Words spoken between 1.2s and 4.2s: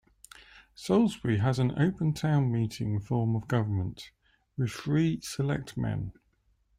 has an Open Town Meeting form of government,